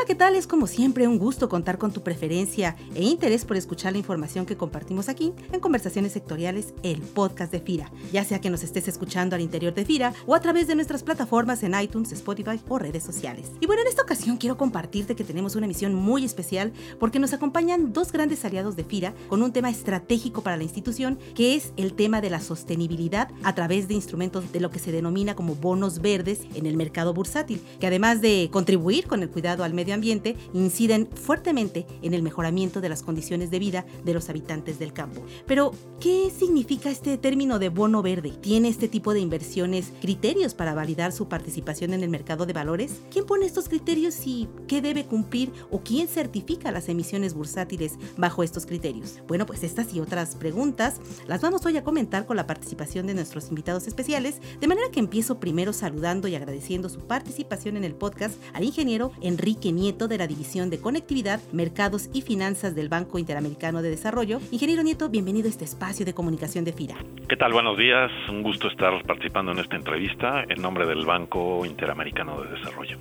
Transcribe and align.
Hola, 0.00 0.06
¿qué 0.06 0.14
tal? 0.14 0.34
Es 0.34 0.46
como 0.46 0.66
siempre 0.66 1.06
un 1.06 1.18
gusto 1.18 1.50
contar 1.50 1.76
con 1.76 1.92
tu 1.92 2.02
preferencia 2.02 2.74
e 2.94 3.02
interés 3.02 3.44
por 3.44 3.58
escuchar 3.58 3.92
la 3.92 3.98
información 3.98 4.46
que 4.46 4.56
compartimos 4.56 5.10
aquí 5.10 5.34
en 5.52 5.60
Conversaciones 5.60 6.12
Sectoriales, 6.12 6.72
el 6.82 7.02
podcast 7.02 7.52
de 7.52 7.60
FIRA, 7.60 7.92
ya 8.10 8.24
sea 8.24 8.40
que 8.40 8.48
nos 8.48 8.62
estés 8.62 8.88
escuchando 8.88 9.36
al 9.36 9.42
interior 9.42 9.74
de 9.74 9.84
FIRA 9.84 10.14
o 10.24 10.34
a 10.34 10.40
través 10.40 10.68
de 10.68 10.74
nuestras 10.74 11.02
plataformas 11.02 11.62
en 11.64 11.78
iTunes, 11.78 12.12
Spotify 12.12 12.58
o 12.66 12.78
redes 12.78 13.02
sociales. 13.02 13.50
Y 13.60 13.66
bueno, 13.66 13.82
en 13.82 13.88
esta 13.88 14.00
ocasión 14.00 14.38
quiero 14.38 14.56
compartirte 14.56 15.14
que 15.14 15.22
tenemos 15.22 15.54
una 15.54 15.66
emisión 15.66 15.94
muy 15.94 16.24
especial 16.24 16.72
porque 16.98 17.18
nos 17.18 17.34
acompañan 17.34 17.92
dos 17.92 18.10
grandes 18.10 18.42
aliados 18.46 18.76
de 18.76 18.84
FIRA 18.84 19.12
con 19.28 19.42
un 19.42 19.52
tema 19.52 19.68
estratégico 19.68 20.40
para 20.40 20.56
la 20.56 20.62
institución 20.62 21.18
que 21.34 21.56
es 21.56 21.74
el 21.76 21.92
tema 21.92 22.22
de 22.22 22.30
la 22.30 22.40
sostenibilidad 22.40 23.28
a 23.42 23.54
través 23.54 23.86
de 23.86 23.92
instrumentos 23.92 24.50
de 24.50 24.60
lo 24.60 24.70
que 24.70 24.78
se 24.78 24.92
denomina 24.92 25.36
como 25.36 25.56
bonos 25.56 26.00
verdes 26.00 26.40
en 26.54 26.64
el 26.64 26.78
mercado 26.78 27.12
bursátil, 27.12 27.60
que 27.78 27.86
además 27.86 28.22
de 28.22 28.48
contribuir 28.50 29.06
con 29.06 29.22
el 29.22 29.28
cuidado 29.28 29.62
al 29.62 29.74
medio 29.74 29.90
ambiente 29.94 29.99
inciden 30.04 31.08
fuertemente 31.14 31.86
en 32.02 32.14
el 32.14 32.22
mejoramiento 32.22 32.80
de 32.80 32.88
las 32.88 33.02
condiciones 33.02 33.50
de 33.50 33.58
vida 33.58 33.86
de 34.04 34.14
los 34.14 34.28
habitantes 34.28 34.78
del 34.78 34.92
campo. 34.92 35.22
Pero, 35.46 35.72
¿qué 36.00 36.30
significa 36.36 36.90
este 36.90 37.18
término 37.18 37.58
de 37.58 37.68
bono 37.68 38.02
verde? 38.02 38.30
¿Tiene 38.40 38.68
este 38.68 38.88
tipo 38.88 39.14
de 39.14 39.20
inversiones 39.20 39.92
criterios 40.00 40.54
para 40.54 40.74
validar 40.74 41.12
su 41.12 41.28
participación 41.28 41.94
en 41.94 42.02
el 42.02 42.10
mercado 42.10 42.46
de 42.46 42.52
valores? 42.52 43.00
¿Quién 43.10 43.26
pone 43.26 43.46
estos 43.46 43.68
criterios 43.68 44.26
y 44.26 44.48
qué 44.66 44.80
debe 44.80 45.04
cumplir 45.04 45.52
o 45.70 45.80
quién 45.80 46.08
certifica 46.08 46.72
las 46.72 46.88
emisiones 46.88 47.34
bursátiles 47.34 47.94
bajo 48.16 48.42
estos 48.42 48.66
criterios? 48.66 49.20
Bueno, 49.28 49.46
pues 49.46 49.62
estas 49.62 49.94
y 49.94 50.00
otras 50.00 50.36
preguntas 50.36 51.00
las 51.26 51.40
vamos 51.40 51.64
hoy 51.66 51.76
a 51.76 51.84
comentar 51.84 52.26
con 52.26 52.36
la 52.36 52.46
participación 52.46 53.06
de 53.06 53.14
nuestros 53.14 53.48
invitados 53.48 53.86
especiales, 53.86 54.40
de 54.60 54.68
manera 54.68 54.90
que 54.90 55.00
empiezo 55.00 55.40
primero 55.40 55.72
saludando 55.72 56.28
y 56.28 56.34
agradeciendo 56.34 56.88
su 56.88 57.00
participación 57.00 57.76
en 57.76 57.84
el 57.84 57.94
podcast 57.94 58.34
al 58.52 58.64
ingeniero 58.64 59.12
Enrique 59.20 59.72
Nieto 59.80 60.08
de 60.08 60.18
la 60.18 60.26
División 60.26 60.68
de 60.68 60.78
Conectividad, 60.78 61.40
Mercados 61.52 62.10
y 62.12 62.20
Finanzas 62.20 62.74
del 62.74 62.90
Banco 62.90 63.18
Interamericano 63.18 63.80
de 63.80 63.88
Desarrollo. 63.88 64.38
Ingeniero 64.52 64.82
Nieto, 64.82 65.08
bienvenido 65.08 65.46
a 65.46 65.50
este 65.50 65.64
espacio 65.64 66.04
de 66.04 66.12
comunicación 66.12 66.66
de 66.66 66.74
FIRA. 66.74 66.96
¿Qué 67.28 67.36
tal? 67.36 67.54
Buenos 67.54 67.78
días. 67.78 68.10
Un 68.28 68.42
gusto 68.42 68.68
estar 68.68 69.02
participando 69.04 69.52
en 69.52 69.58
esta 69.58 69.76
entrevista 69.76 70.44
en 70.46 70.60
nombre 70.60 70.86
del 70.86 71.06
Banco 71.06 71.64
Interamericano 71.64 72.42
de 72.42 72.50
Desarrollo. 72.50 72.98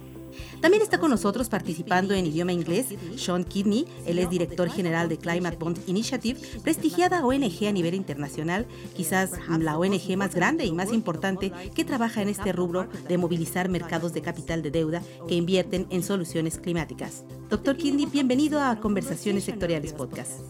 También 0.61 0.83
está 0.83 0.99
con 0.99 1.09
nosotros 1.09 1.49
participando 1.49 2.13
en 2.13 2.25
idioma 2.25 2.51
inglés 2.51 2.87
Sean 3.15 3.43
Kidney, 3.43 3.85
él 4.05 4.19
es 4.19 4.29
director 4.29 4.69
general 4.69 5.07
de 5.07 5.17
Climate 5.17 5.57
Bond 5.57 5.79
Initiative, 5.87 6.39
prestigiada 6.63 7.25
ONG 7.25 7.67
a 7.67 7.71
nivel 7.71 7.93
internacional, 7.93 8.65
quizás 8.95 9.31
la 9.59 9.77
ONG 9.77 10.17
más 10.17 10.35
grande 10.35 10.65
y 10.65 10.71
más 10.71 10.91
importante 10.91 11.51
que 11.73 11.85
trabaja 11.85 12.21
en 12.21 12.29
este 12.29 12.51
rubro 12.51 12.87
de 13.07 13.17
movilizar 13.17 13.69
mercados 13.69 14.13
de 14.13 14.21
capital 14.21 14.61
de 14.61 14.71
deuda 14.71 15.01
que 15.27 15.35
invierten 15.35 15.87
en 15.89 16.03
soluciones 16.03 16.57
climáticas. 16.57 17.23
Doctor 17.49 17.77
Kidney, 17.77 18.05
bienvenido 18.05 18.61
a 18.61 18.79
Conversaciones 18.79 19.45
Sectoriales 19.45 19.93
Podcast. 19.93 20.41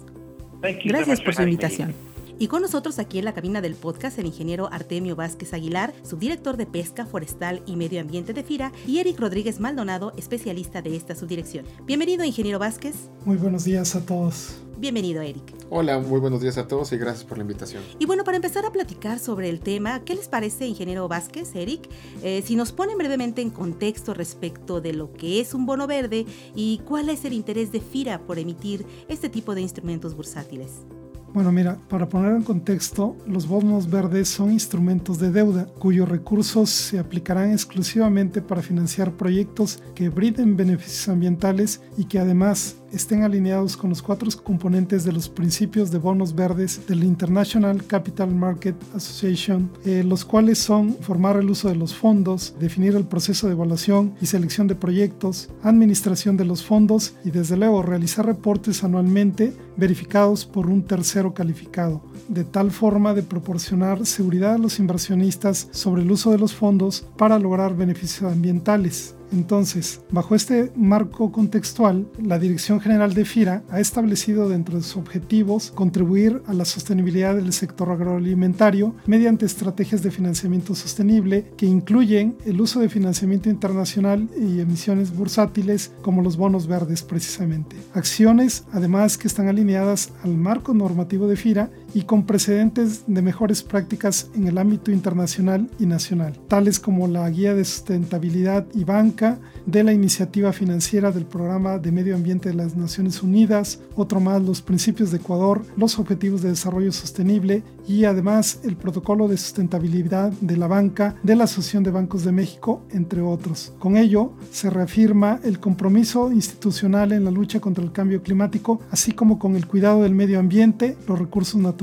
Gracias 0.62 1.22
por 1.22 1.36
su 1.36 1.44
invitación. 1.44 2.09
Y 2.42 2.48
con 2.48 2.62
nosotros 2.62 3.00
aquí 3.00 3.20
en 3.20 3.26
la 3.26 3.34
cabina 3.34 3.60
del 3.60 3.76
podcast 3.76 4.18
el 4.18 4.26
ingeniero 4.26 4.70
Artemio 4.72 5.18
Vázquez 5.18 5.54
Aguilar, 5.54 5.94
subdirector 6.04 6.56
de 6.56 6.66
Pesca, 6.66 7.06
Forestal 7.06 7.62
y 7.66 7.76
Medio 7.76 8.00
Ambiente 8.00 8.34
de 8.34 8.44
FIRA, 8.44 8.72
y 8.88 9.00
Eric 9.00 9.20
Rodríguez 9.20 9.60
Maldonado, 9.60 10.14
especialista 10.16 10.82
de 10.82 10.96
esta 10.96 11.16
subdirección. 11.16 11.66
Bienvenido, 11.84 12.24
ingeniero 12.24 12.58
Vázquez. 12.58 12.96
Muy 13.26 13.36
buenos 13.36 13.66
días 13.66 13.94
a 13.94 14.06
todos. 14.06 14.56
Bienvenido, 14.78 15.22
Eric. 15.22 15.54
Hola, 15.70 16.00
muy 16.00 16.22
buenos 16.22 16.40
días 16.40 16.58
a 16.58 16.66
todos 16.66 16.94
y 16.94 16.98
gracias 16.98 17.26
por 17.26 17.38
la 17.38 17.42
invitación. 17.42 17.84
Y 18.00 18.06
bueno, 18.06 18.24
para 18.24 18.38
empezar 18.38 18.66
a 18.66 18.72
platicar 18.72 19.20
sobre 19.20 19.50
el 19.50 19.60
tema, 19.60 20.06
¿qué 20.06 20.16
les 20.16 20.30
parece, 20.30 20.66
ingeniero 20.66 21.10
Vázquez, 21.10 21.54
Eric? 21.56 21.90
Eh, 22.24 22.42
si 22.46 22.56
nos 22.56 22.72
ponen 22.72 22.98
brevemente 22.98 23.42
en 23.42 23.50
contexto 23.50 24.14
respecto 24.14 24.80
de 24.80 24.94
lo 24.94 25.12
que 25.12 25.42
es 25.42 25.54
un 25.54 25.66
bono 25.66 25.88
verde 25.88 26.26
y 26.56 26.80
cuál 26.86 27.10
es 27.10 27.26
el 27.26 27.34
interés 27.34 27.74
de 27.74 27.82
FIRA 27.82 28.26
por 28.26 28.40
emitir 28.40 28.86
este 29.10 29.28
tipo 29.28 29.56
de 29.56 29.62
instrumentos 29.62 30.16
bursátiles. 30.16 30.86
Bueno, 31.32 31.52
mira, 31.52 31.78
para 31.90 32.10
poner 32.10 32.36
en 32.36 32.42
contexto, 32.42 33.16
los 33.28 33.48
bonos 33.48 33.88
verdes 33.90 34.30
son 34.30 34.52
instrumentos 34.52 35.20
de 35.20 35.32
deuda 35.32 35.68
cuyos 35.78 36.10
recursos 36.10 36.72
se 36.72 36.98
aplicarán 36.98 37.52
exclusivamente 37.52 38.42
para 38.42 38.64
financiar 38.64 39.12
proyectos 39.12 39.84
que 39.94 40.10
brinden 40.10 40.58
beneficios 40.58 41.08
ambientales 41.08 41.82
y 41.98 42.06
que 42.06 42.18
además 42.18 42.78
estén 42.92 43.24
alineados 43.24 43.78
con 43.78 43.90
los 43.90 44.02
cuatro 44.02 44.30
componentes 44.44 45.04
de 45.04 45.12
los 45.12 45.30
principios 45.30 45.92
de 45.92 45.98
bonos 45.98 46.36
verdes 46.36 46.86
del 46.88 47.04
International 47.04 47.84
Capital 47.86 48.34
Market 48.34 48.76
Association, 48.96 49.72
eh, 49.86 50.04
los 50.04 50.26
cuales 50.26 50.60
son 50.60 50.96
formar 51.02 51.38
el 51.38 51.50
uso 51.50 51.70
de 51.70 51.76
los 51.76 51.96
fondos, 51.96 52.56
definir 52.60 52.96
el 52.96 53.06
proceso 53.06 53.48
de 53.48 53.54
evaluación 53.54 54.14
y 54.22 54.26
selección 54.26 54.68
de 54.68 54.76
proyectos, 54.76 55.50
administración 55.64 56.38
de 56.38 56.46
los 56.46 56.64
fondos 56.64 57.14
y 57.24 57.32
desde 57.32 57.58
luego 57.58 57.82
realizar 57.82 58.26
reportes 58.26 58.84
anualmente 58.84 59.54
verificados 59.78 60.46
por 60.46 60.68
un 60.68 60.84
tercero 60.84 61.34
calificado, 61.34 62.02
de 62.28 62.44
tal 62.44 62.72
forma 62.72 63.14
de 63.14 63.24
proporcionar 63.24 64.06
seguridad 64.06 64.56
a 64.56 64.58
los 64.58 64.80
inversionistas 64.80 65.68
sobre 65.72 66.02
el 66.02 66.12
uso 66.12 66.32
de 66.32 66.38
los 66.38 66.54
fondos 66.54 67.06
para 67.18 67.40
lograr 67.40 67.76
beneficios 67.76 68.32
ambientales. 68.32 69.16
Entonces, 69.32 70.02
bajo 70.12 70.36
este 70.36 70.72
marco 70.76 71.32
contextual, 71.32 72.08
la 72.22 72.40
Dirección 72.40 72.80
General 72.80 73.14
de 73.14 73.26
FIRA 73.26 73.64
ha 73.70 73.80
establecido 73.80 74.50
dentro 74.50 74.78
de 74.78 74.84
sus 74.84 74.98
objetivos 74.98 75.72
contribuir 75.72 76.42
a 76.48 76.54
la 76.54 76.66
sostenibilidad 76.66 77.36
del 77.36 77.54
sector 77.54 77.92
agroalimentario 77.92 78.96
mediante 79.06 79.46
estrategias 79.46 80.04
de 80.04 80.12
financiamiento 80.12 80.76
sostenible 80.76 81.46
que 81.58 81.66
incluyen 81.66 82.38
el 82.46 82.62
uso 82.62 82.80
de 82.80 82.90
financiamiento 82.90 83.50
internacional 83.50 84.30
y 84.38 84.60
emisiones 84.60 85.16
bursátiles 85.16 85.92
como 86.02 86.22
los 86.22 86.38
bonos 86.38 86.68
verdes 86.68 87.04
precisamente. 87.04 87.76
Acciones 87.94 88.64
además 88.72 89.18
que 89.18 89.28
están 89.28 89.48
alineadas 89.48 90.12
al 90.24 90.38
marco 90.38 90.74
normativo 90.74 91.28
de 91.28 91.36
FIRA 91.36 91.70
y 91.94 92.04
con 92.04 92.26
precedentes 92.26 93.04
de 93.08 93.22
mejores 93.22 93.64
prácticas 93.64 94.30
en 94.36 94.48
el 94.48 94.58
ámbito 94.58 94.92
internacional 94.92 95.70
y 95.80 95.86
nacional, 95.86 96.40
tales 96.48 96.80
como 96.80 97.08
la 97.08 97.30
Guía 97.30 97.56
de 97.56 97.66
Sustentabilidad 97.66 98.66
y 98.74 98.84
Banca 98.84 99.40
de 99.66 99.84
la 99.84 99.94
Iniciativa 99.94 100.54
Financiera 100.54 101.12
del 101.12 101.26
Programa 101.26 101.78
de 101.78 101.92
Medio 101.92 102.16
Ambiente 102.16 102.50
de 102.50 102.56
las 102.56 102.76
Naciones 102.76 103.22
Unidas, 103.22 103.80
otro 103.96 104.20
más 104.20 104.42
los 104.42 104.62
principios 104.62 105.12
de 105.12 105.18
Ecuador, 105.18 105.64
los 105.78 106.00
Objetivos 106.00 106.42
de 106.42 106.50
Desarrollo 106.50 106.92
Sostenible 106.92 107.64
y 107.88 108.06
además 108.06 108.60
el 108.64 108.76
Protocolo 108.76 109.28
de 109.28 109.38
Sustentabilidad 109.38 110.32
de 110.42 110.58
la 110.58 110.68
Banca 110.68 111.16
de 111.24 111.36
la 111.36 111.46
Asociación 111.46 111.84
de 111.84 111.92
Bancos 111.92 112.24
de 112.24 112.32
México, 112.32 112.84
entre 112.92 113.22
otros. 113.22 113.74
Con 113.80 113.98
ello, 113.98 114.34
se 114.52 114.70
reafirma 114.70 115.40
el 115.44 115.60
compromiso 115.60 116.32
institucional 116.32 117.12
en 117.12 117.26
la 117.26 117.32
lucha 117.32 117.60
contra 117.60 117.84
el 117.84 117.92
cambio 117.92 118.22
climático, 118.22 118.80
así 118.92 119.12
como 119.12 119.40
con 119.40 119.56
el 119.56 119.68
cuidado 119.68 120.04
del 120.04 120.16
medio 120.16 120.40
ambiente, 120.40 120.98
los 121.08 121.18
recursos 121.18 121.60
naturales, 121.60 121.79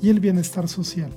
y 0.00 0.08
el 0.08 0.20
bienestar 0.20 0.68
social. 0.68 1.10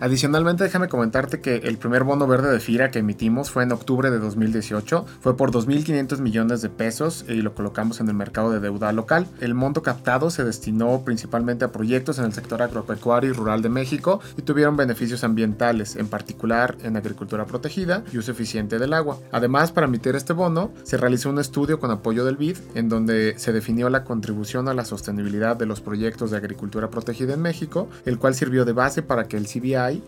Adicionalmente, 0.00 0.64
déjame 0.64 0.88
comentarte 0.88 1.40
que 1.40 1.56
el 1.56 1.78
primer 1.78 2.04
bono 2.04 2.26
verde 2.26 2.50
de 2.52 2.60
FIRA 2.60 2.90
que 2.90 3.00
emitimos 3.00 3.50
fue 3.50 3.62
en 3.62 3.72
octubre 3.72 4.10
de 4.10 4.18
2018. 4.18 5.06
Fue 5.20 5.36
por 5.36 5.50
2.500 5.52 6.18
millones 6.20 6.62
de 6.62 6.68
pesos 6.68 7.24
y 7.28 7.42
lo 7.42 7.54
colocamos 7.54 8.00
en 8.00 8.08
el 8.08 8.14
mercado 8.14 8.50
de 8.50 8.60
deuda 8.60 8.92
local. 8.92 9.26
El 9.40 9.54
monto 9.54 9.82
captado 9.82 10.30
se 10.30 10.44
destinó 10.44 11.02
principalmente 11.04 11.64
a 11.64 11.72
proyectos 11.72 12.18
en 12.18 12.26
el 12.26 12.32
sector 12.32 12.62
agropecuario 12.62 13.30
y 13.30 13.32
rural 13.32 13.62
de 13.62 13.68
México 13.68 14.20
y 14.36 14.42
tuvieron 14.42 14.76
beneficios 14.76 15.24
ambientales, 15.24 15.96
en 15.96 16.08
particular 16.08 16.76
en 16.82 16.96
agricultura 16.96 17.46
protegida 17.46 18.02
y 18.12 18.18
uso 18.18 18.32
eficiente 18.32 18.78
del 18.78 18.92
agua. 18.92 19.18
Además, 19.32 19.72
para 19.72 19.86
emitir 19.86 20.16
este 20.16 20.32
bono, 20.32 20.72
se 20.84 20.96
realizó 20.96 21.30
un 21.30 21.38
estudio 21.38 21.78
con 21.78 21.90
apoyo 21.90 22.24
del 22.24 22.36
BID 22.36 22.58
en 22.74 22.88
donde 22.88 23.34
se 23.38 23.52
definió 23.52 23.88
la 23.90 24.04
contribución 24.04 24.68
a 24.68 24.74
la 24.74 24.84
sostenibilidad 24.84 25.56
de 25.56 25.66
los 25.66 25.80
proyectos 25.80 26.30
de 26.30 26.36
agricultura 26.36 26.90
protegida 26.90 27.34
en 27.34 27.42
México, 27.42 27.88
el 28.04 28.18
cual 28.18 28.34
sirvió 28.34 28.64
de 28.64 28.72
base 28.72 29.02
para 29.02 29.28
que 29.28 29.36
el 29.36 29.46
CBI 29.60 30.02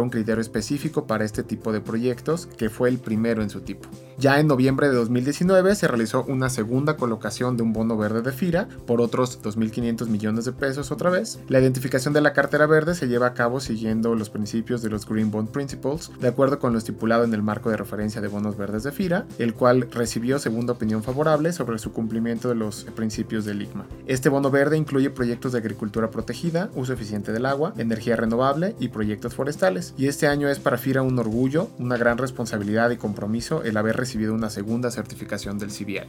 un 0.00 0.10
criterio 0.10 0.40
específico 0.40 1.06
para 1.06 1.24
este 1.24 1.42
tipo 1.42 1.72
de 1.72 1.80
proyectos, 1.80 2.46
que 2.46 2.70
fue 2.70 2.88
el 2.88 2.98
primero 2.98 3.42
en 3.42 3.50
su 3.50 3.60
tipo. 3.60 3.88
Ya 4.20 4.38
en 4.38 4.48
noviembre 4.48 4.90
de 4.90 4.96
2019 4.96 5.74
se 5.74 5.88
realizó 5.88 6.24
una 6.24 6.50
segunda 6.50 6.98
colocación 6.98 7.56
de 7.56 7.62
un 7.62 7.72
bono 7.72 7.96
verde 7.96 8.20
de 8.20 8.32
FIRA 8.32 8.68
por 8.86 9.00
otros 9.00 9.42
2.500 9.42 10.08
millones 10.08 10.44
de 10.44 10.52
pesos 10.52 10.92
otra 10.92 11.08
vez. 11.08 11.38
La 11.48 11.58
identificación 11.58 12.12
de 12.12 12.20
la 12.20 12.34
cartera 12.34 12.66
verde 12.66 12.94
se 12.94 13.08
lleva 13.08 13.28
a 13.28 13.32
cabo 13.32 13.60
siguiendo 13.60 14.14
los 14.14 14.28
principios 14.28 14.82
de 14.82 14.90
los 14.90 15.08
Green 15.08 15.30
Bond 15.30 15.48
Principles, 15.48 16.10
de 16.20 16.28
acuerdo 16.28 16.58
con 16.58 16.74
lo 16.74 16.78
estipulado 16.78 17.24
en 17.24 17.32
el 17.32 17.40
marco 17.40 17.70
de 17.70 17.78
referencia 17.78 18.20
de 18.20 18.28
bonos 18.28 18.58
verdes 18.58 18.82
de 18.82 18.92
FIRA, 18.92 19.24
el 19.38 19.54
cual 19.54 19.88
recibió 19.90 20.38
segunda 20.38 20.74
opinión 20.74 21.02
favorable 21.02 21.54
sobre 21.54 21.78
su 21.78 21.94
cumplimiento 21.94 22.50
de 22.50 22.56
los 22.56 22.84
principios 22.94 23.46
del 23.46 23.62
ICMA. 23.62 23.86
Este 24.06 24.28
bono 24.28 24.50
verde 24.50 24.76
incluye 24.76 25.08
proyectos 25.08 25.52
de 25.52 25.60
agricultura 25.60 26.10
protegida, 26.10 26.68
uso 26.74 26.92
eficiente 26.92 27.32
del 27.32 27.46
agua, 27.46 27.72
energía 27.78 28.16
renovable 28.16 28.76
y 28.80 28.88
proyectos 28.88 29.34
forestales. 29.34 29.94
Y 29.96 30.08
este 30.08 30.26
año 30.26 30.50
es 30.50 30.58
para 30.58 30.76
FIRA 30.76 31.00
un 31.00 31.18
orgullo, 31.18 31.70
una 31.78 31.96
gran 31.96 32.18
responsabilidad 32.18 32.90
y 32.90 32.98
compromiso 32.98 33.62
el 33.62 33.78
haber 33.78 33.96
recibido 33.96 34.09
una 34.18 34.50
segunda 34.50 34.90
certificación 34.90 35.58
del 35.58 35.70
CBI. 35.70 36.00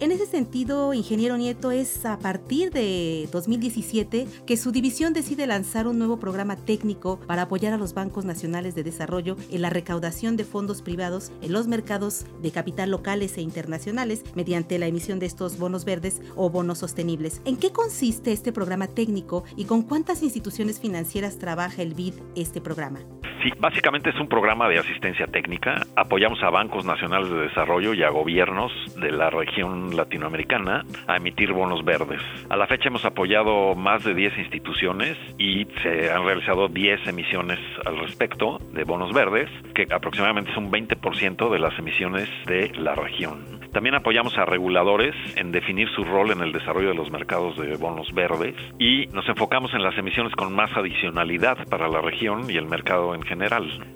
En 0.00 0.10
ese 0.10 0.26
sentido, 0.26 0.92
ingeniero 0.92 1.36
Nieto, 1.36 1.70
es 1.70 2.04
a 2.04 2.18
partir 2.18 2.72
de 2.72 3.28
2017 3.30 4.26
que 4.44 4.56
su 4.56 4.72
división 4.72 5.12
decide 5.12 5.46
lanzar 5.46 5.86
un 5.86 5.98
nuevo 5.98 6.18
programa 6.18 6.56
técnico 6.56 7.20
para 7.20 7.42
apoyar 7.42 7.72
a 7.72 7.78
los 7.78 7.94
bancos 7.94 8.24
nacionales 8.24 8.74
de 8.74 8.82
desarrollo 8.82 9.36
en 9.50 9.62
la 9.62 9.70
recaudación 9.70 10.36
de 10.36 10.44
fondos 10.44 10.82
privados 10.82 11.30
en 11.42 11.52
los 11.52 11.68
mercados 11.68 12.26
de 12.42 12.50
capital 12.50 12.90
locales 12.90 13.38
e 13.38 13.42
internacionales 13.42 14.24
mediante 14.34 14.78
la 14.78 14.88
emisión 14.88 15.20
de 15.20 15.26
estos 15.26 15.58
bonos 15.58 15.84
verdes 15.84 16.20
o 16.34 16.50
bonos 16.50 16.78
sostenibles. 16.78 17.40
¿En 17.44 17.56
qué 17.56 17.70
consiste 17.70 18.32
este 18.32 18.52
programa 18.52 18.88
técnico 18.88 19.44
y 19.56 19.64
con 19.64 19.82
cuántas 19.82 20.24
instituciones 20.24 20.80
financieras 20.80 21.38
trabaja 21.38 21.82
el 21.82 21.94
BID 21.94 22.14
este 22.34 22.60
programa? 22.60 22.98
Sí, 23.44 23.52
básicamente 23.60 24.08
es 24.08 24.18
un 24.18 24.26
programa 24.26 24.70
de 24.70 24.78
asistencia 24.78 25.26
técnica. 25.26 25.82
Apoyamos 25.96 26.42
a 26.42 26.48
bancos 26.48 26.86
nacionales 26.86 27.28
de 27.28 27.42
desarrollo 27.42 27.92
y 27.92 28.02
a 28.02 28.08
gobiernos 28.08 28.72
de 28.96 29.12
la 29.12 29.28
región 29.28 29.94
latinoamericana 29.94 30.82
a 31.06 31.18
emitir 31.18 31.52
bonos 31.52 31.84
verdes. 31.84 32.22
A 32.48 32.56
la 32.56 32.66
fecha 32.66 32.88
hemos 32.88 33.04
apoyado 33.04 33.74
más 33.74 34.02
de 34.02 34.14
10 34.14 34.38
instituciones 34.38 35.18
y 35.36 35.66
se 35.82 36.10
han 36.10 36.24
realizado 36.24 36.68
10 36.68 37.06
emisiones 37.06 37.58
al 37.84 37.98
respecto 37.98 38.60
de 38.72 38.84
bonos 38.84 39.12
verdes, 39.12 39.50
que 39.74 39.86
aproximadamente 39.92 40.50
es 40.50 40.56
un 40.56 40.72
20% 40.72 41.50
de 41.50 41.58
las 41.58 41.78
emisiones 41.78 42.30
de 42.46 42.72
la 42.78 42.94
región. 42.94 43.54
También 43.74 43.96
apoyamos 43.96 44.38
a 44.38 44.44
reguladores 44.44 45.16
en 45.34 45.50
definir 45.50 45.88
su 45.90 46.04
rol 46.04 46.30
en 46.30 46.40
el 46.40 46.52
desarrollo 46.52 46.90
de 46.90 46.94
los 46.94 47.10
mercados 47.10 47.56
de 47.58 47.76
bonos 47.76 48.06
verdes 48.14 48.54
y 48.78 49.06
nos 49.08 49.28
enfocamos 49.28 49.74
en 49.74 49.82
las 49.82 49.98
emisiones 49.98 50.32
con 50.36 50.54
más 50.54 50.70
adicionalidad 50.76 51.58
para 51.68 51.88
la 51.88 52.00
región 52.00 52.48
y 52.48 52.56
el 52.56 52.66
mercado 52.66 53.16
en 53.16 53.22
general. 53.22 53.33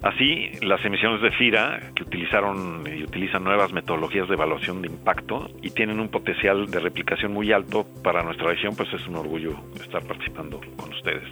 Así, 0.02 0.50
las 0.62 0.84
emisiones 0.84 1.22
de 1.22 1.30
FIRA, 1.32 1.92
que 1.94 2.02
utilizaron 2.02 2.84
y 2.86 3.02
utilizan 3.02 3.44
nuevas 3.44 3.72
metodologías 3.72 4.28
de 4.28 4.34
evaluación 4.34 4.82
de 4.82 4.88
impacto 4.88 5.48
y 5.62 5.70
tienen 5.70 6.00
un 6.00 6.08
potencial 6.08 6.70
de 6.70 6.80
replicación 6.80 7.32
muy 7.32 7.52
alto 7.52 7.86
para 8.02 8.22
nuestra 8.22 8.48
región, 8.48 8.74
pues 8.76 8.92
es 8.92 9.06
un 9.06 9.16
orgullo 9.16 9.54
estar 9.80 10.02
participando 10.04 10.60
con 10.76 10.90
ustedes. 10.92 11.24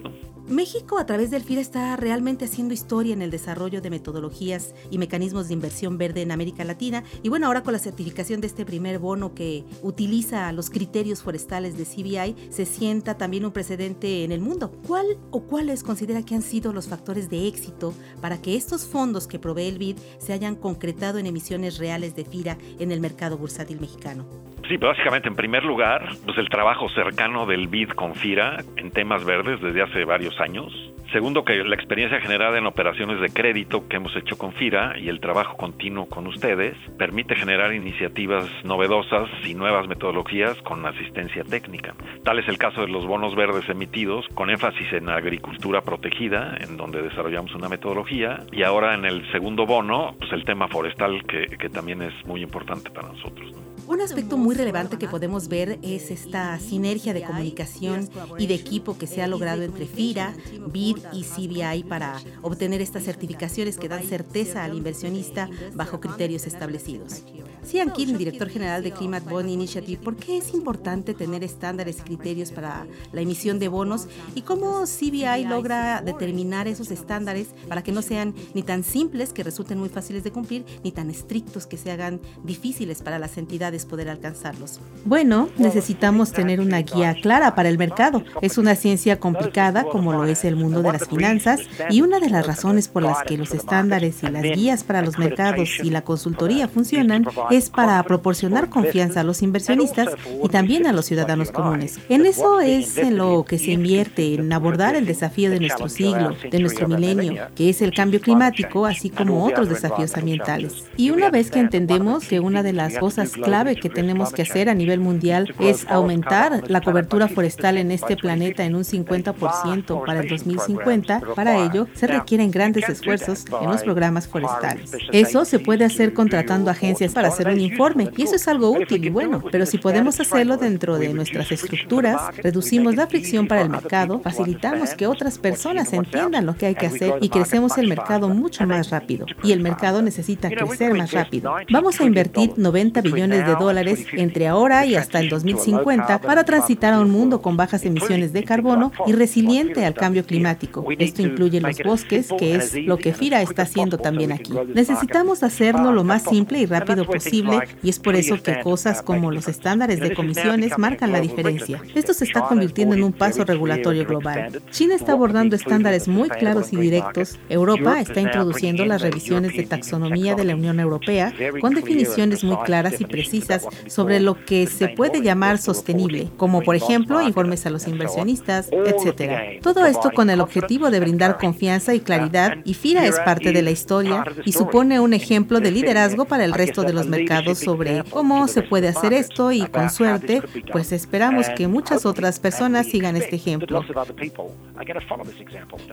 México 0.49 0.99
a 0.99 1.07
través 1.07 1.33
del 1.33 1.43
FIRA 1.43 1.61
está 1.61 1.97
realmente 1.97 2.45
haciendo 2.45 2.73
historia 2.73 3.13
en 3.13 3.21
el 3.21 3.33
desarrollo 3.33 3.83
de 3.83 3.91
metodologías 3.91 4.75
y 4.93 4.99
mecanismos 4.99 5.49
de 5.49 5.55
inversión 5.55 5.99
verde 5.99 6.23
en 6.23 6.31
América 6.31 6.63
Latina 6.63 7.03
y 7.25 7.29
bueno, 7.29 7.49
ahora 7.49 7.65
con 7.65 7.73
la 7.73 7.81
certificación 7.81 8.41
de 8.41 8.47
este 8.47 8.65
primer 8.65 9.01
bono 9.01 9.35
que 9.35 9.65
utiliza 9.83 10.53
los 10.53 10.71
criterios 10.71 11.23
forestales 11.23 11.77
de 11.77 11.85
CBI, 11.85 12.37
se 12.51 12.65
sienta 12.65 13.19
también 13.19 13.45
un 13.45 13.51
precedente 13.51 14.23
en 14.23 14.31
el 14.31 14.41
mundo. 14.41 14.71
¿Cuál 14.87 15.19
o 15.33 15.41
cuáles 15.43 15.83
considera 15.83 16.23
que 16.23 16.37
han 16.37 16.43
sido 16.43 16.73
los 16.73 16.87
factores 16.87 17.29
de 17.29 17.49
éxito 17.49 17.93
para 18.21 18.41
que 18.41 18.55
estos 18.55 18.85
fondos 18.85 19.27
que 19.27 19.41
provee 19.41 19.67
el 19.67 19.79
BID 19.79 19.97
se 20.19 20.33
hayan 20.33 20.55
concretado 20.55 21.19
en 21.19 21.27
emisiones 21.27 21.79
reales 21.79 22.15
de 22.15 22.25
FIRA 22.25 22.57
en 22.79 22.93
el 22.93 23.01
mercado 23.01 23.37
bursátil 23.37 23.81
mexicano? 23.81 24.25
Sí, 24.69 24.79
básicamente 24.79 25.29
en 25.29 25.37
primer 25.37 25.65
lugar, 25.65 26.09
pues 26.25 26.37
el 26.39 26.49
trabajo 26.49 26.89
cercano 26.89 27.47
del 27.47 27.69
BID 27.69 27.91
con 27.91 28.17
FIRA 28.17 28.65
en 28.77 28.91
temas 28.91 29.25
verdes 29.25 29.61
desde 29.61 29.83
hace 29.83 30.05
varios 30.05 30.41
años. 30.41 30.73
Segundo, 31.13 31.45
que 31.45 31.63
la 31.63 31.77
experiencia 31.77 32.21
generada 32.21 32.59
en 32.59 32.67
operaciones 32.67 33.21
de 33.21 33.29
crédito 33.29 33.87
que 33.89 33.97
hemos 33.97 34.17
hecho 34.17 34.37
con 34.37 34.53
FIRA 34.53 34.99
y 34.99 35.09
el 35.09 35.21
trabajo 35.21 35.57
continuo 35.57 36.09
con 36.09 36.27
ustedes 36.27 36.77
permite 36.99 37.37
generar 37.37 37.73
iniciativas 37.75 38.49
novedosas 38.65 39.29
y 39.45 39.55
nuevas 39.55 39.87
metodologías 39.87 40.61
con 40.63 40.85
asistencia 40.85 41.45
técnica. 41.45 41.95
Tal 42.25 42.41
es 42.41 42.49
el 42.49 42.59
caso 42.59 42.81
de 42.81 42.89
los 42.89 43.07
bonos 43.07 43.37
verdes 43.37 43.69
emitidos 43.69 44.27
con 44.35 44.51
énfasis 44.51 44.93
en 44.95 45.09
agricultura 45.09 45.83
protegida, 45.83 46.57
en 46.59 46.77
donde 46.77 47.03
desarrollamos 47.03 47.55
una 47.55 47.69
metodología, 47.69 48.41
y 48.51 48.65
ahora 48.65 48.95
en 48.95 49.05
el 49.05 49.31
segundo 49.31 49.65
bono, 49.65 50.17
pues 50.19 50.33
el 50.33 50.45
tema 50.45 50.67
forestal 50.67 51.25
que, 51.25 51.57
que 51.57 51.69
también 51.69 52.03
es 52.03 52.15
muy 52.27 52.43
importante 52.43 52.91
para 52.91 53.09
nosotros. 53.09 53.53
¿no? 53.53 53.76
Un 53.89 54.01
aspecto 54.01 54.37
muy 54.37 54.55
relevante 54.55 54.99
que 54.99 55.09
podemos 55.09 55.49
ver 55.49 55.79
es 55.83 56.11
esta 56.11 56.59
sinergia 56.59 57.15
de 57.15 57.23
comunicación 57.23 58.09
y 58.39 58.47
de 58.47 58.55
equipo 58.55 58.99
que 58.99 59.07
se 59.07 59.23
ha 59.23 59.29
logrado 59.29 59.63
entre 59.63 59.87
FIRA, 59.87 60.35
BID 60.67 60.99
y 61.13 61.23
CBI 61.23 61.85
para 61.85 62.21
obtener 62.43 62.81
estas 62.81 63.05
certificaciones 63.05 63.79
que 63.79 63.89
dan 63.89 64.03
certeza 64.03 64.65
al 64.65 64.77
inversionista 64.77 65.49
bajo 65.75 66.01
criterios 66.01 66.47
establecidos. 66.47 67.23
Cian 67.67 67.91
Kim, 67.91 68.17
director 68.17 68.49
general 68.49 68.83
de 68.85 68.93
Climate 68.93 69.29
Bond 69.29 69.49
Initiative, 69.49 70.01
¿por 70.01 70.15
qué 70.15 70.39
es 70.39 70.55
importante 70.55 71.15
tener 71.15 71.43
estándares 71.43 71.99
y 71.99 72.03
criterios 72.03 72.53
para 72.53 72.87
la 73.13 73.21
emisión 73.21 73.59
de 73.59 73.67
bonos 73.67 74.07
y 74.37 74.43
cómo 74.43 74.85
CBI 74.85 75.45
logra 75.47 76.01
determinar 76.01 76.69
esos 76.69 76.93
estándares 76.93 77.49
para 77.69 77.83
que 77.83 77.91
no 77.91 78.03
sean 78.03 78.35
ni 78.55 78.63
tan 78.63 78.85
simples 78.85 79.33
que 79.33 79.43
resulten 79.43 79.79
muy 79.79 79.89
fáciles 79.89 80.23
de 80.23 80.31
cumplir, 80.31 80.65
ni 80.85 80.93
tan 80.93 81.11
estrictos 81.11 81.67
que 81.67 81.77
se 81.77 81.91
hagan 81.91 82.21
difíciles 82.45 83.03
para 83.03 83.19
las 83.19 83.37
entidades 83.37 83.85
poder 83.85 84.11
alcanzarlos? 84.11 84.79
Bueno, 85.05 85.49
necesitamos 85.59 86.31
tener 86.31 86.61
una 86.61 86.83
guía 86.83 87.17
clara 87.21 87.57
para 87.57 87.69
el 87.69 87.79
mercado. 87.79 88.23
Es 88.43 88.59
una 88.59 88.77
ciencia 88.77 89.19
complicada 89.19 89.85
como 89.85 90.13
lo 90.13 90.25
es 90.25 90.45
el 90.45 90.55
mundo 90.55 90.83
de 90.83 90.93
las 90.93 91.09
finanzas 91.09 91.61
y 91.91 92.01
una 92.03 92.21
de 92.21 92.31
las 92.31 92.47
razones 92.47 92.87
por 92.87 93.03
las 93.03 93.25
que 93.25 93.37
los 93.37 93.53
estándares 93.53 94.23
y 94.23 94.29
las 94.29 94.43
guías 94.43 94.85
para 94.85 95.03
los 95.03 95.19
mercados 95.19 95.81
y 95.83 95.91
la 95.91 96.03
consultoría 96.03 96.69
funcionan 96.69 97.27
es 97.57 97.71
para 97.71 98.03
proporcionar 98.03 98.69
confianza 98.69 99.21
a 99.21 99.25
los 99.25 99.43
inversionistas 99.43 100.09
y 100.43 100.49
también 100.49 100.87
a 100.87 100.93
los 100.93 101.07
ciudadanos 101.07 101.51
comunes. 101.51 101.99
En 102.09 102.27
eso 102.27 102.61
es 102.61 102.97
en 102.99 103.17
lo 103.17 103.45
que 103.45 103.59
se 103.59 103.73
invierte, 103.73 104.35
en 104.35 104.53
abordar 104.53 104.97
el 104.97 105.07
desafío 105.07 105.51
de 105.51 105.61
nuestro 105.61 105.89
siglo, 105.89 106.37
de 106.51 106.59
nuestro 106.61 106.89
milenio, 106.89 107.49
que 107.55 107.71
es 107.71 107.83
el 107.83 107.93
cambio 107.93 108.21
climático, 108.21 108.87
así 108.87 109.11
como 109.11 109.45
otros 109.45 109.69
desafíos 109.69 110.17
ambientales. 110.17 110.85
Y 110.97 111.11
una 111.11 111.31
vez 111.31 111.51
que 111.51 111.61
entendemos 111.61 112.27
que 112.27 112.41
una 112.41 112.63
de 112.63 112.73
las 112.73 112.99
cosas 112.99 113.33
clave 113.33 113.77
que 113.77 113.89
tenemos 113.89 114.33
que 114.33 114.43
hacer 114.43 114.69
a 114.69 114.75
nivel 114.75 115.01
mundial 115.01 115.55
es 115.59 115.87
aumentar 115.89 116.65
la 116.69 116.81
cobertura 116.81 117.29
forestal 117.29 117.79
en 117.79 117.91
este 117.91 118.17
planeta 118.17 118.65
en 118.65 118.75
un 118.75 118.85
50% 118.85 120.05
para 120.05 120.21
el 120.21 120.29
2050, 120.29 121.21
para 121.35 121.65
ello 121.65 121.87
se 121.95 122.07
requieren 122.07 122.51
grandes 122.51 122.89
esfuerzos 122.89 123.45
en 123.61 123.71
los 123.71 123.83
programas 123.83 124.29
forestales. 124.29 124.93
Eso 125.13 125.45
se 125.45 125.59
puede 125.59 125.85
hacer 125.85 126.13
contratando 126.13 126.71
agencias 126.71 127.13
para 127.13 127.29
hacer 127.29 127.46
un 127.53 127.61
informe 127.61 128.11
y 128.17 128.23
eso 128.23 128.37
es 128.37 128.49
algo 128.49 128.71
útil 128.71 129.05
y 129.05 129.11
bueno, 129.11 129.43
pero 129.51 129.67
si 129.67 129.79
podemos 129.79 130.21
hacerlo 130.21 130.57
dentro 130.57 130.99
de 130.99 131.13
nuestras 131.13 131.51
estructuras, 131.53 132.37
reducimos 132.43 132.97
la 132.97 133.07
fricción 133.07 133.47
para 133.47 133.63
el 133.63 133.71
mercado, 133.71 134.21
facilitamos 134.21 134.95
que 134.95 135.07
otras 135.07 135.39
personas 135.39 135.93
entiendan 135.93 136.47
lo 136.47 136.57
que 136.57 136.67
hay 136.67 136.75
que 136.75 136.87
hacer 136.87 137.15
y 137.21 137.29
crecemos 137.29 137.79
el 137.79 137.89
mercado 137.89 138.29
mucho 138.29 138.67
más 138.67 138.91
rápido. 138.91 139.27
Y 139.43 139.53
el 139.53 139.61
mercado 139.61 140.03
necesita 140.03 140.51
crecer 140.51 140.95
más 140.95 141.13
rápido. 141.13 141.55
Vamos 141.71 142.01
a 142.01 142.05
invertir 142.05 142.53
90 142.57 143.01
billones 143.03 143.47
de 143.47 143.55
dólares 143.55 144.07
entre 144.13 144.49
ahora 144.49 144.87
y 144.87 144.97
hasta 144.97 145.21
el 145.21 145.29
2050 145.29 146.21
para 146.21 146.45
transitar 146.45 146.93
a 146.95 147.01
un 147.01 147.11
mundo 147.11 147.43
con 147.43 147.57
bajas 147.57 147.85
emisiones 147.85 148.33
de 148.33 148.45
carbono 148.45 148.93
y 149.07 149.13
resiliente 149.13 149.85
al 149.85 149.95
cambio 149.95 150.25
climático. 150.25 150.85
Esto 150.99 151.23
incluye 151.23 151.61
los 151.61 151.79
bosques, 151.85 152.29
que 152.39 152.57
es 152.57 152.75
lo 152.75 152.99
que 152.99 153.13
FIRA 153.13 153.43
está 153.43 153.63
haciendo 153.63 153.99
también 153.99 154.33
aquí. 154.33 154.53
Necesitamos 154.75 155.43
hacerlo 155.43 155.93
lo 155.93 156.05
más 156.05 156.23
simple 156.25 156.61
y 156.61 156.67
rápido 156.67 157.05
posible 157.07 157.36
y 157.83 157.89
es 157.89 157.99
por 157.99 158.17
eso 158.17 158.43
que 158.43 158.61
cosas 158.61 159.03
como 159.03 159.31
los 159.31 159.49
estándares 159.49 160.01
de 160.01 160.15
comisiones 160.15 160.79
marcan 160.79 161.13
la 161.13 161.21
diferencia. 161.21 161.83
Esto 161.95 162.15
se 162.15 162.25
está 162.25 162.43
convirtiendo 162.43 162.95
en 162.95 163.03
un 163.03 163.13
paso 163.13 163.45
regulatorio 163.45 164.07
global. 164.07 164.61
China 164.71 164.95
está 164.95 165.13
abordando 165.13 165.57
estándares 165.57 166.09
muy 166.09 166.29
claros 166.29 166.73
y 166.73 166.77
directos. 166.77 167.39
Europa 167.49 168.01
está 168.01 168.21
introduciendo 168.21 168.85
las 168.85 169.03
revisiones 169.03 169.57
de 169.57 169.67
taxonomía 169.67 170.35
de 170.35 170.45
la 170.45 170.55
Unión 170.55 170.81
Europea 170.81 171.33
con 171.61 171.75
definiciones 171.75 172.45
muy 172.45 172.57
claras 172.65 173.01
y 173.01 173.05
precisas 173.05 173.67
sobre 173.87 174.21
lo 174.21 174.45
que 174.45 174.67
se 174.67 174.89
puede 174.89 175.23
llamar 175.23 175.59
sostenible, 175.59 176.29
como 176.37 176.63
por 176.63 176.77
ejemplo 176.77 177.21
informes 177.23 177.67
a 177.67 177.71
los 177.71 177.87
inversionistas, 177.87 178.69
etc. 178.71 179.61
Todo 179.63 179.87
esto 179.87 180.11
con 180.15 180.31
el 180.31 180.41
objetivo 180.41 180.91
de 180.91 181.01
brindar 181.01 181.39
confianza 181.39 181.95
y 181.95 182.01
claridad 182.01 182.59
y 182.65 182.75
FIRA 182.75 183.07
es 183.07 183.19
parte 183.21 183.53
de 183.53 183.63
la 183.63 183.71
historia 183.71 184.25
y 184.45 184.53
supone 184.53 185.01
un 185.01 185.13
ejemplo 185.13 185.61
de 185.61 185.71
liderazgo 185.71 186.25
para 186.25 186.45
el 186.45 186.53
resto 186.53 186.83
de 186.83 186.93
los 186.93 187.07
mercados 187.07 187.26
sobre 187.55 188.05
cómo 188.05 188.49
se 188.49 188.63
puede 188.63 188.89
hacer 188.89 189.13
esto 189.13 189.53
y 189.53 189.67
con 189.67 189.91
suerte, 189.91 190.43
pues 190.73 190.93
esperamos 190.93 191.49
que 191.51 191.69
muchas 191.69 192.07
otras 192.07 192.39
personas 192.39 192.87
sigan 192.87 193.17
este 193.17 193.37
ejemplo. 193.37 193.85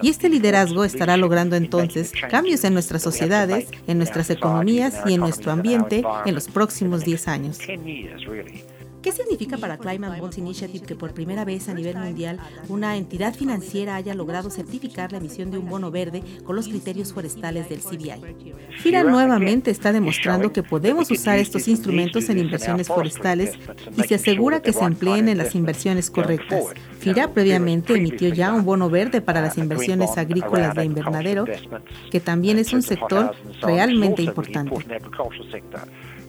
Y 0.02 0.10
este 0.10 0.30
liderazgo 0.30 0.84
estará 0.84 1.18
logrando 1.18 1.56
entonces 1.56 2.12
cambios 2.30 2.64
en 2.64 2.74
nuestras 2.74 3.02
sociedades, 3.02 3.70
en 3.88 3.98
nuestras 3.98 4.30
economías 4.30 5.02
y 5.06 5.14
en 5.14 5.22
nuestro 5.22 5.52
ambiente 5.52 6.04
en 6.26 6.36
los 6.36 6.48
próximos 6.48 7.04
10 7.04 7.28
años. 7.28 7.60
¿Qué 9.04 9.12
significa 9.12 9.58
para 9.58 9.78
Climate 9.78 10.22
Bonds 10.22 10.38
Initiative 10.38 10.86
que 10.86 10.96
por 10.96 11.14
primera 11.14 11.44
vez 11.44 11.68
a 11.68 11.74
nivel 11.74 11.98
mundial 11.98 12.40
una 12.70 12.96
entidad 12.96 13.36
financiera 13.36 13.98
haya 13.98 14.14
logrado 14.14 14.50
certificar 14.50 15.12
la 15.12 15.18
emisión 15.18 15.52
de 15.52 15.58
un 15.58 15.70
bono 15.70 15.92
verde 15.92 16.24
con 16.46 16.56
los 16.56 16.70
criterios 16.70 17.12
forestales 17.12 17.68
del 17.68 17.82
CBI? 17.82 18.54
FIRA 18.78 19.04
nuevamente 19.04 19.72
está 19.72 19.92
demostrando 19.92 20.54
que 20.54 20.64
podemos 20.64 21.12
usar 21.12 21.38
estos 21.38 21.68
instrumentos 21.68 22.30
en 22.30 22.38
inversiones 22.38 22.88
forestales 22.88 23.60
y 23.98 24.04
se 24.04 24.16
asegura 24.16 24.62
que 24.62 24.72
se 24.72 24.86
empleen 24.86 25.28
en 25.28 25.38
las 25.38 25.54
inversiones 25.54 26.10
correctas. 26.10 26.64
FIRA 27.00 27.34
previamente 27.34 27.96
emitió 27.96 28.30
ya 28.30 28.54
un 28.54 28.64
bono 28.64 28.90
verde 28.90 29.20
para 29.20 29.42
las 29.42 29.58
inversiones 29.58 30.18
agrícolas 30.18 30.76
de 30.76 30.86
invernadero, 30.86 31.46
que 32.10 32.22
también 32.22 32.58
es 32.58 32.72
un 32.72 32.82
sector 32.82 33.36
realmente 33.62 34.22
importante. 34.22 34.74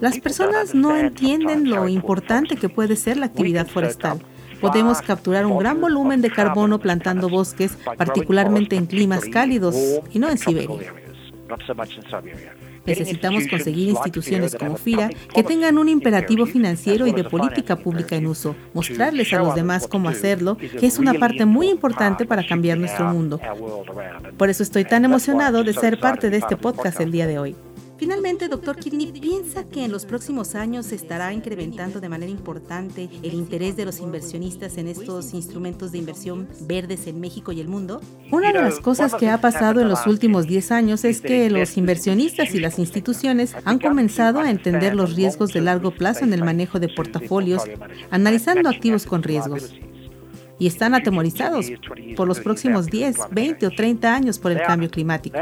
Las 0.01 0.19
personas 0.21 0.75
no 0.75 0.97
entienden 0.97 1.71
lo 1.71 1.89
importante 1.89 2.57
que 2.57 2.69
puede 2.69 2.97
ser 2.97 3.17
la 3.17 3.27
actividad 3.27 3.67
forestal. 3.67 4.21
Podemos 4.61 5.03
capturar 5.03 5.47
un 5.47 5.59
gran 5.59 5.81
volumen 5.81 6.21
de 6.21 6.31
carbono 6.31 6.79
plantando 6.79 7.29
bosques, 7.29 7.77
particularmente 7.97 8.77
en 8.77 8.87
climas 8.87 9.25
cálidos 9.27 9.77
y 10.11 10.19
no 10.19 10.29
en 10.31 10.39
Siberia. 10.39 10.95
Necesitamos 12.87 13.47
conseguir 13.49 13.89
instituciones 13.89 14.55
como 14.57 14.77
FIRA 14.77 15.11
que 15.35 15.43
tengan 15.43 15.79
un 15.79 15.89
imperativo 15.89 16.47
financiero 16.47 17.07
y 17.07 17.13
de 17.13 17.25
política 17.25 17.77
pública 17.77 18.17
en 18.17 18.27
uso, 18.27 18.55
mostrarles 18.75 19.33
a 19.33 19.39
los 19.39 19.55
demás 19.55 19.87
cómo 19.87 20.09
hacerlo, 20.09 20.57
que 20.57 20.87
es 20.87 20.99
una 20.99 21.15
parte 21.15 21.45
muy 21.45 21.69
importante 21.69 22.27
para 22.27 22.47
cambiar 22.47 22.79
nuestro 22.79 23.07
mundo. 23.07 23.41
Por 24.37 24.51
eso 24.51 24.63
estoy 24.63 24.85
tan 24.85 25.05
emocionado 25.05 25.65
de 25.65 25.73
ser 25.73 25.99
parte 25.99 26.31
de 26.31 26.39
este 26.39 26.57
podcast 26.57 27.01
el 27.01 27.13
día 27.13 27.27
de 27.27 27.39
hoy. 27.39 27.57
Finalmente, 27.97 28.49
doctor 28.49 28.77
Kidney, 28.77 29.13
¿piensa 29.13 29.65
que 29.65 29.85
en 29.85 29.93
los 29.93 30.05
próximos 30.05 30.57
años 30.57 30.87
se 30.87 30.97
estará 30.97 31.33
incrementando 31.33 32.01
de 32.01 32.09
manera 32.09 32.31
importante 32.31 33.09
el 33.23 33.35
interés 33.35 33.77
de 33.77 33.85
los 33.85 34.01
inversionistas 34.01 34.79
en 34.79 34.89
estos 34.89 35.33
instrumentos 35.33 35.93
de 35.93 35.99
inversión 35.99 36.49
verdes 36.63 37.07
en 37.07 37.21
México 37.21 37.53
y 37.53 37.61
el 37.61 37.69
mundo? 37.69 38.01
Una 38.33 38.53
de 38.53 38.61
las 38.61 38.81
cosas 38.81 39.15
que 39.15 39.29
ha 39.31 39.41
pasado 39.41 39.81
en 39.81 39.89
los 39.89 40.07
últimos 40.09 40.47
10 40.47 40.73
años 40.73 41.05
es 41.05 41.21
que 41.21 41.49
los 41.51 41.77
inversionistas 41.77 42.53
y 42.55 42.61
las 42.61 42.81
instituciones 42.81 43.55
han 43.65 43.79
comenzado 43.79 44.41
a 44.41 44.51
entender 44.51 44.95
los 44.97 45.15
riesgos 45.15 45.53
de 45.53 45.61
largo 45.61 45.93
plazo 45.93 46.25
en 46.25 46.33
el 46.33 46.43
manejo 46.43 46.81
de 46.81 46.89
portafolios, 46.89 47.63
analizando 48.11 48.69
activos 48.69 49.07
con 49.07 49.23
riesgos. 49.23 49.73
y 50.57 50.69
están 50.69 50.95
atemorizados 50.95 51.67
por 52.17 52.29
los 52.29 52.39
próximos 52.39 52.87
10, 52.87 53.17
20 53.33 53.67
o 53.67 53.71
30 53.71 54.15
años 54.15 54.39
por 54.39 54.53
el 54.53 54.63
cambio 54.63 54.89
climático. 54.89 55.37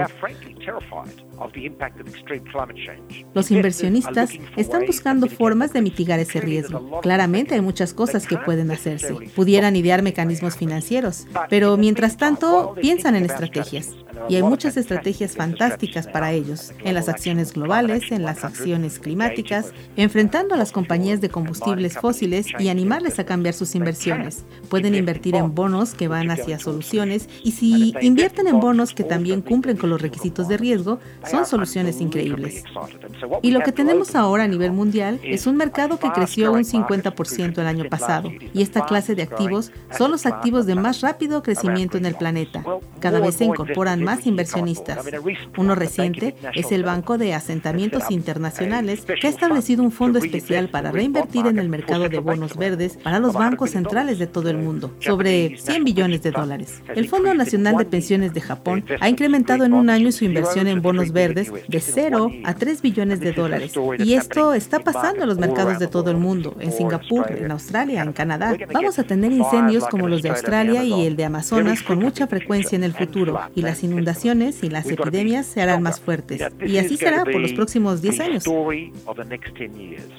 Los 3.35 3.51
inversionistas 3.51 4.31
están 4.57 4.87
buscando 4.87 5.29
formas 5.29 5.73
de 5.73 5.83
mitigar 5.83 6.19
ese 6.19 6.41
riesgo. 6.41 7.01
Claramente 7.01 7.55
hay 7.55 7.61
muchas 7.61 7.95
cosas 7.95 8.27
que 8.27 8.37
pueden 8.37 8.71
hacerse. 8.71 9.15
Pudieran 9.35 9.77
idear 9.77 10.03
mecanismos 10.03 10.57
financieros, 10.57 11.27
pero 11.49 11.77
mientras 11.77 12.17
tanto 12.17 12.75
piensan 12.81 13.17
en 13.17 13.25
estrategias. 13.25 13.91
Y 14.29 14.37
hay 14.37 14.43
muchas 14.43 14.77
estrategias 14.77 15.37
fantásticas 15.37 16.07
para 16.07 16.33
ellos, 16.33 16.73
en 16.85 16.95
las 16.95 17.09
acciones 17.09 17.53
globales, 17.53 18.13
en 18.13 18.23
las 18.23 18.45
acciones 18.45 18.99
climáticas, 18.99 19.73
enfrentando 19.97 20.55
a 20.55 20.59
las 20.59 20.71
compañías 20.71 21.21
de 21.21 21.29
combustibles 21.29 21.95
fósiles 21.99 22.47
y 22.59 22.69
animarles 22.69 23.19
a 23.19 23.25
cambiar 23.25 23.55
sus 23.55 23.75
inversiones. 23.75 24.45
Pueden 24.69 24.95
invertir 24.95 25.35
en 25.35 25.55
bonos 25.55 25.95
que 25.95 26.09
van 26.09 26.31
hacia 26.31 26.59
soluciones 26.59 27.29
y 27.43 27.53
si 27.53 27.95
invierten 28.01 28.47
en 28.47 28.61
bonos 28.61 28.95
que 28.95 29.05
también 29.05 29.43
cumplen 29.43 29.77
con 29.77 29.91
los 29.91 30.01
requisitos 30.01 30.49
de 30.49 30.57
riesgo, 30.57 31.01
son 31.33 31.47
soluciones 31.47 32.01
increíbles. 32.01 32.63
Y 33.43 33.53
lo 33.53 33.61
que 33.61 33.73
tenemos 33.73 34.15
ahora 34.15 34.45
a 34.45 34.49
nivel 34.49 34.73
mundial 34.73 35.19
es 35.25 35.47
un 35.47 35.57
mercado 35.57 35.99
que 35.99 36.11
creció 36.11 36.53
un 36.53 36.65
50% 36.65 37.59
el 37.59 37.67
año 37.67 37.89
pasado 37.89 38.31
y 38.53 38.63
esta 38.63 38.85
clase 38.85 39.15
de 39.15 39.23
activos 39.23 39.73
son 39.97 40.11
los 40.11 40.27
activos 40.27 40.67
de 40.67 40.75
más 40.75 41.01
rápido 41.01 41.43
crecimiento 41.43 41.97
en 41.97 42.05
el 42.05 42.15
planeta. 42.15 42.63
Cada 43.01 43.21
vez 43.21 43.37
se 43.37 43.47
incorporan 43.47 44.03
más 44.03 44.27
inversionistas. 44.27 45.07
Uno 45.57 45.75
reciente 45.75 46.37
es 46.55 46.71
el 46.71 46.85
Banco 46.85 47.17
de 47.17 47.33
Asentamientos 47.33 48.11
Internacionales, 48.11 49.05
que 49.05 49.27
ha 49.27 49.31
establecido 49.31 49.83
un 49.83 49.91
fondo 49.91 50.19
especial 50.19 50.69
para 50.69 50.93
reinvertir 50.93 51.47
en 51.47 51.59
el 51.59 51.71
mercado 51.71 52.09
de 52.11 52.19
bonos 52.19 52.57
verdes 52.57 52.99
para 53.03 53.19
los 53.19 53.33
bancos 53.33 53.71
centrales 53.71 54.19
de 54.19 54.27
todo 54.27 54.51
el 54.51 54.59
mundo, 54.59 54.95
sobre 55.01 55.57
100 55.57 55.85
billones 55.85 56.23
de 56.23 56.31
dólares. 56.31 56.83
El 56.95 57.09
Fondo 57.09 57.33
Nacional 57.33 57.79
de 57.79 57.87
Pensiones 57.87 58.35
de 58.35 58.43
Japón 58.43 58.85
ha 59.01 59.09
incrementado 59.09 59.65
en 59.65 59.73
un 59.73 59.89
año 59.89 60.13
su 60.13 60.27
inversión 60.27 60.67
en 60.67 60.83
bonos 60.83 61.11
verdes 61.11 61.22
de 61.29 61.81
0 61.81 62.31
a 62.45 62.55
3 62.55 62.83
billones 62.83 63.21
de 63.21 63.33
dólares. 63.33 63.73
Y 63.99 64.15
esto 64.15 64.55
está 64.55 64.81
pasando 64.81 65.23
en 65.23 65.29
los 65.29 65.39
mercados 65.39 65.79
de 65.79 65.87
todo 65.87 66.11
el 66.11 66.17
mundo, 66.17 66.57
en 66.61 66.73
Singapur, 66.73 67.31
en 67.31 67.51
Australia, 67.51 68.03
en 68.03 68.13
Canadá. 68.13 68.57
Vamos 68.73 68.99
a 68.99 69.05
tener 69.05 69.33
incendios 69.33 69.87
como 69.87 70.09
los 70.09 70.23
de 70.23 70.31
Australia 70.31 70.85
y 70.85 71.07
el 71.07 71.17
de 71.17 71.25
Amazonas 71.25 71.83
con 71.83 71.99
mucha 71.99 72.27
frecuencia 72.27 72.77
en 72.77 72.85
el 72.85 72.93
futuro, 72.93 73.41
y 73.55 73.63
las 73.63 73.83
inundaciones 73.83 74.63
y 74.63 74.71
las 74.71 74.87
epidemias 74.87 75.47
se 75.47 75.63
harán 75.63 75.83
más 75.83 76.01
fuertes. 76.01 76.43
Y 76.65 76.79
así 76.79 76.97
será 76.97 77.25
por 77.25 77.41
los 77.41 77.53
próximos 77.53 78.03
10 78.03 78.21
años. 78.21 78.45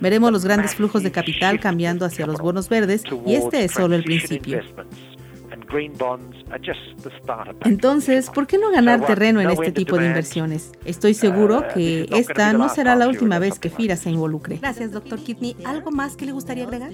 Veremos 0.01 0.31
los 0.31 0.43
grandes 0.45 0.75
flujos 0.75 1.03
de 1.03 1.11
capital 1.11 1.59
cambiando 1.59 2.05
hacia 2.05 2.25
los 2.25 2.39
bonos 2.39 2.69
verdes 2.69 3.03
y 3.25 3.35
este 3.35 3.63
es 3.63 3.71
solo 3.71 3.95
el 3.95 4.03
principio. 4.03 4.61
Entonces, 7.65 8.29
¿por 8.29 8.47
qué 8.47 8.57
no 8.57 8.71
ganar 8.71 9.05
terreno 9.05 9.41
en 9.41 9.49
este 9.49 9.71
tipo 9.71 9.97
de 9.97 10.07
inversiones? 10.07 10.71
Estoy 10.85 11.13
seguro 11.13 11.59
uh, 11.59 11.73
que 11.73 12.07
esta 12.11 12.53
no 12.53 12.69
será 12.69 12.95
la 12.95 13.07
última 13.07 13.39
vez 13.39 13.59
que 13.59 13.69
FIRA 13.69 13.95
se 13.95 14.09
involucre. 14.09 14.57
Gracias, 14.57 14.91
doctor 14.91 15.19
Kidney. 15.19 15.55
¿Algo 15.65 15.91
más 15.91 16.15
que 16.15 16.25
le 16.25 16.31
gustaría 16.31 16.65
agregar? 16.65 16.91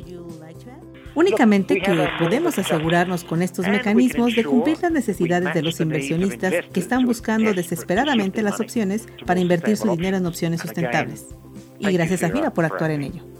Únicamente 1.15 1.81
que 1.81 2.07
podemos 2.19 2.57
asegurarnos 2.57 3.23
con 3.23 3.41
estos 3.41 3.67
mecanismos 3.67 4.35
de 4.35 4.43
cumplir 4.45 4.77
las 4.81 4.91
necesidades 4.91 5.53
de 5.53 5.61
los 5.61 5.79
inversionistas 5.79 6.53
que 6.71 6.79
están 6.79 7.05
buscando 7.05 7.53
desesperadamente 7.53 8.41
las 8.41 8.59
opciones 8.59 9.07
para 9.25 9.39
invertir 9.39 9.77
su 9.77 9.89
dinero 9.91 10.17
en 10.17 10.25
opciones 10.25 10.61
sustentables. 10.61 11.27
Y 11.79 11.91
gracias 11.91 12.23
a 12.23 12.29
FIRA 12.29 12.51
por 12.51 12.65
actuar 12.65 12.91
en 12.91 13.03
ello. 13.03 13.38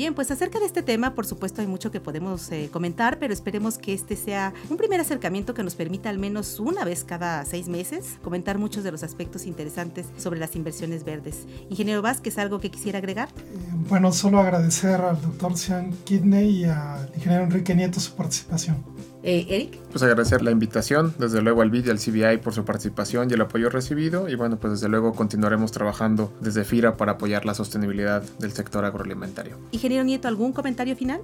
Bien, 0.00 0.14
pues 0.14 0.30
acerca 0.30 0.58
de 0.58 0.64
este 0.64 0.82
tema, 0.82 1.14
por 1.14 1.26
supuesto, 1.26 1.60
hay 1.60 1.66
mucho 1.66 1.90
que 1.90 2.00
podemos 2.00 2.50
eh, 2.52 2.70
comentar, 2.72 3.18
pero 3.18 3.34
esperemos 3.34 3.76
que 3.76 3.92
este 3.92 4.16
sea 4.16 4.54
un 4.70 4.78
primer 4.78 4.98
acercamiento 4.98 5.52
que 5.52 5.62
nos 5.62 5.74
permita 5.74 6.08
al 6.08 6.16
menos 6.16 6.58
una 6.58 6.86
vez 6.86 7.04
cada 7.04 7.44
seis 7.44 7.68
meses 7.68 8.16
comentar 8.22 8.56
muchos 8.56 8.82
de 8.82 8.92
los 8.92 9.02
aspectos 9.02 9.44
interesantes 9.44 10.06
sobre 10.16 10.40
las 10.40 10.56
inversiones 10.56 11.04
verdes. 11.04 11.46
Ingeniero 11.68 12.00
Vázquez, 12.00 12.38
¿algo 12.38 12.60
que 12.60 12.70
quisiera 12.70 12.96
agregar? 12.96 13.28
Eh, 13.28 13.58
bueno, 13.90 14.10
solo 14.10 14.40
agradecer 14.40 15.02
al 15.02 15.20
doctor 15.20 15.58
Sean 15.58 15.92
Kidney 16.04 16.62
y 16.62 16.64
al 16.64 17.12
ingeniero 17.14 17.44
Enrique 17.44 17.74
Nieto 17.74 18.00
su 18.00 18.14
participación. 18.14 18.82
Eh, 19.22 19.46
Eric. 19.48 19.78
Pues 19.90 20.02
agradecer 20.02 20.40
la 20.42 20.50
invitación, 20.50 21.12
desde 21.18 21.42
luego 21.42 21.62
al 21.62 21.70
BID 21.70 21.86
y 21.86 21.90
al 21.90 21.98
CBI 21.98 22.38
por 22.38 22.54
su 22.54 22.64
participación 22.64 23.28
y 23.30 23.34
el 23.34 23.40
apoyo 23.40 23.68
recibido 23.68 24.28
y 24.28 24.34
bueno, 24.34 24.58
pues 24.58 24.74
desde 24.74 24.88
luego 24.88 25.12
continuaremos 25.12 25.72
trabajando 25.72 26.32
desde 26.40 26.64
FIRA 26.64 26.96
para 26.96 27.12
apoyar 27.12 27.44
la 27.44 27.54
sostenibilidad 27.54 28.22
del 28.38 28.52
sector 28.52 28.84
agroalimentario. 28.84 29.58
Ingeniero 29.72 30.04
Nieto, 30.04 30.28
¿algún 30.28 30.52
comentario 30.52 30.96
final? 30.96 31.20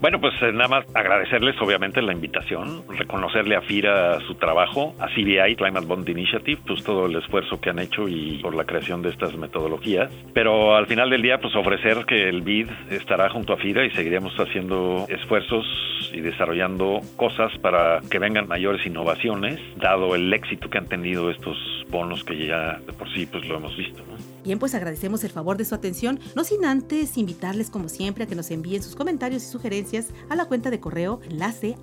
Bueno, 0.00 0.20
pues 0.20 0.34
eh, 0.42 0.52
nada 0.52 0.68
más 0.68 0.84
agradecerles 0.94 1.56
obviamente 1.60 2.02
la 2.02 2.12
invitación, 2.12 2.84
reconocerle 2.88 3.56
a 3.56 3.62
FIRA 3.62 4.20
su 4.26 4.34
trabajo, 4.34 4.94
a 4.98 5.06
CBI, 5.06 5.56
Climate 5.56 5.86
Bond 5.86 6.08
Initiative, 6.08 6.60
pues 6.66 6.84
todo 6.84 7.06
el 7.06 7.16
esfuerzo 7.16 7.60
que 7.60 7.70
han 7.70 7.78
hecho 7.78 8.06
y 8.06 8.38
por 8.42 8.54
la 8.54 8.64
creación 8.64 9.02
de 9.02 9.08
estas 9.08 9.36
metodologías, 9.36 10.12
pero 10.34 10.76
al 10.76 10.86
final 10.86 11.10
del 11.10 11.22
día 11.22 11.40
pues 11.40 11.56
ofrecer 11.56 12.04
que 12.06 12.28
el 12.28 12.42
BID 12.42 12.68
estará 12.90 13.30
junto 13.30 13.54
a 13.54 13.56
FIRA 13.56 13.86
y 13.86 13.90
seguiremos 13.90 14.34
haciendo 14.38 15.06
esfuerzos 15.08 15.66
y 16.12 16.20
desarrollando 16.20 17.00
cosas 17.16 17.39
para 17.62 18.00
que 18.10 18.18
vengan 18.18 18.48
mayores 18.48 18.84
innovaciones, 18.86 19.58
dado 19.76 20.14
el 20.14 20.32
éxito 20.32 20.68
que 20.68 20.78
han 20.78 20.86
tenido 20.86 21.30
estos 21.30 21.56
bonos 21.90 22.22
que 22.24 22.46
ya 22.46 22.78
de 22.86 22.92
por 22.92 23.12
sí 23.12 23.26
pues 23.26 23.46
lo 23.46 23.56
hemos 23.56 23.76
visto. 23.76 24.02
Bien, 24.44 24.58
pues 24.58 24.74
agradecemos 24.74 25.22
el 25.24 25.30
favor 25.30 25.56
de 25.56 25.64
su 25.64 25.74
atención, 25.74 26.18
no 26.34 26.44
sin 26.44 26.64
antes 26.64 27.16
invitarles 27.18 27.70
como 27.70 27.88
siempre 27.88 28.24
a 28.24 28.26
que 28.26 28.34
nos 28.34 28.50
envíen 28.50 28.82
sus 28.82 28.96
comentarios 28.96 29.42
y 29.42 29.46
sugerencias 29.46 30.12
a 30.28 30.36
la 30.36 30.46
cuenta 30.46 30.70
de 30.70 30.80
correo 30.80 31.20
enlace 31.28 31.76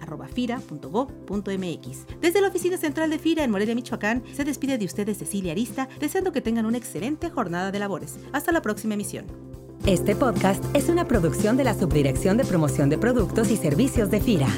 Desde 2.21 2.41
la 2.41 2.47
oficina 2.47 2.77
central 2.77 3.09
de 3.09 3.19
FIRA 3.19 3.43
en 3.43 3.51
Morelia, 3.51 3.75
Michoacán, 3.75 4.23
se 4.33 4.43
despide 4.43 4.77
de 4.77 4.85
ustedes 4.85 5.17
Cecilia 5.17 5.51
Arista, 5.51 5.87
deseando 5.99 6.31
que 6.31 6.41
tengan 6.41 6.65
una 6.65 6.77
excelente 6.77 7.29
jornada 7.29 7.71
de 7.71 7.79
labores. 7.79 8.19
Hasta 8.33 8.51
la 8.51 8.61
próxima 8.61 8.95
emisión. 8.95 9.25
Este 9.85 10.15
podcast 10.15 10.63
es 10.75 10.89
una 10.89 11.07
producción 11.07 11.55
de 11.57 11.63
la 11.63 11.73
Subdirección 11.73 12.37
de 12.37 12.43
Promoción 12.43 12.89
de 12.89 12.97
Productos 12.97 13.51
y 13.51 13.57
Servicios 13.57 14.09
de 14.11 14.19
FIRA. 14.19 14.49